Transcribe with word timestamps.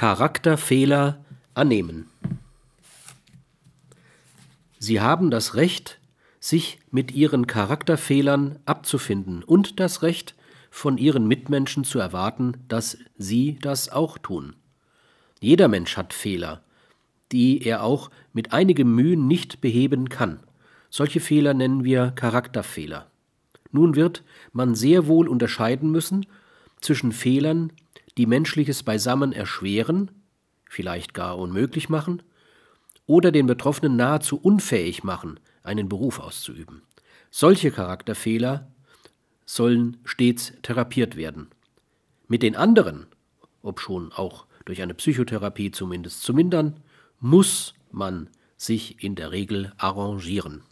Charakterfehler 0.00 1.22
annehmen. 1.52 2.08
Sie 4.78 4.98
haben 4.98 5.30
das 5.30 5.56
Recht, 5.56 5.98
sich 6.38 6.78
mit 6.90 7.12
ihren 7.12 7.46
Charakterfehlern 7.46 8.60
abzufinden 8.64 9.44
und 9.44 9.78
das 9.78 10.00
Recht, 10.00 10.34
von 10.70 10.96
ihren 10.96 11.28
Mitmenschen 11.28 11.84
zu 11.84 11.98
erwarten, 11.98 12.54
dass 12.66 12.96
sie 13.18 13.58
das 13.60 13.90
auch 13.90 14.16
tun. 14.16 14.56
Jeder 15.38 15.68
Mensch 15.68 15.98
hat 15.98 16.14
Fehler, 16.14 16.62
die 17.30 17.62
er 17.62 17.82
auch 17.82 18.10
mit 18.32 18.54
einigem 18.54 18.94
Mühen 18.94 19.26
nicht 19.26 19.60
beheben 19.60 20.08
kann. 20.08 20.40
Solche 20.88 21.20
Fehler 21.20 21.52
nennen 21.52 21.84
wir 21.84 22.12
Charakterfehler. 22.12 23.10
Nun 23.70 23.96
wird 23.96 24.24
man 24.54 24.74
sehr 24.74 25.08
wohl 25.08 25.28
unterscheiden 25.28 25.90
müssen 25.90 26.24
zwischen 26.80 27.12
Fehlern, 27.12 27.70
die 28.18 28.26
menschliches 28.26 28.82
Beisammen 28.82 29.32
erschweren, 29.32 30.10
vielleicht 30.68 31.14
gar 31.14 31.38
unmöglich 31.38 31.88
machen, 31.88 32.22
oder 33.06 33.32
den 33.32 33.46
Betroffenen 33.46 33.96
nahezu 33.96 34.36
unfähig 34.36 35.02
machen, 35.02 35.40
einen 35.62 35.88
Beruf 35.88 36.20
auszuüben. 36.20 36.82
Solche 37.30 37.70
Charakterfehler 37.70 38.70
sollen 39.44 39.96
stets 40.04 40.52
therapiert 40.62 41.16
werden. 41.16 41.48
Mit 42.28 42.42
den 42.42 42.54
anderen, 42.54 43.06
obschon 43.62 44.12
auch 44.12 44.46
durch 44.64 44.82
eine 44.82 44.94
Psychotherapie 44.94 45.72
zumindest 45.72 46.22
zu 46.22 46.34
mindern, 46.34 46.80
muss 47.18 47.74
man 47.90 48.28
sich 48.56 49.02
in 49.02 49.16
der 49.16 49.32
Regel 49.32 49.72
arrangieren. 49.76 50.62